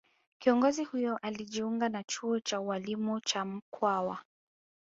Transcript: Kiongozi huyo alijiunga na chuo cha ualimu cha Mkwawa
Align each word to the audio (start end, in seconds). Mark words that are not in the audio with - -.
Kiongozi 0.39 0.83
huyo 0.83 1.17
alijiunga 1.17 1.89
na 1.89 2.03
chuo 2.03 2.39
cha 2.39 2.59
ualimu 2.61 3.19
cha 3.21 3.45
Mkwawa 3.45 4.17